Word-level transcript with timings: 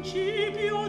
principio 0.00 0.87